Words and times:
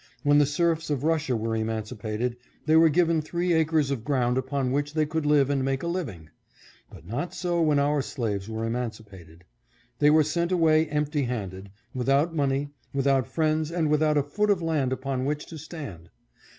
When 0.23 0.39
the 0.39 0.47
serfs 0.47 0.89
of 0.89 1.03
Russia 1.03 1.35
were 1.35 1.55
emancipated, 1.55 2.35
they 2.65 2.75
were 2.75 2.89
given 2.89 3.21
three 3.21 3.53
acres 3.53 3.91
of 3.91 4.03
ground 4.03 4.35
upon 4.35 4.71
which 4.71 4.95
they 4.95 5.05
could 5.05 5.27
live 5.27 5.51
and 5.51 5.63
make 5.63 5.83
a 5.83 5.87
living. 5.87 6.31
But 6.91 7.05
not 7.05 7.35
so 7.35 7.61
when 7.61 7.77
our 7.77 8.01
slaves 8.01 8.49
were 8.49 8.67
emanci 8.67 9.05
pated. 9.05 9.43
They 9.99 10.09
were 10.09 10.23
sent 10.23 10.51
away 10.51 10.87
empty 10.87 11.21
handed, 11.25 11.69
without 11.93 12.35
money, 12.35 12.69
without 12.95 13.27
friends 13.27 13.71
and 13.71 13.91
without 13.91 14.17
a 14.17 14.23
foot 14.23 14.49
of 14.49 14.59
land 14.59 14.91
upon 14.91 15.23
which 15.23 15.45
to 15.45 15.59
stand. 15.59 16.09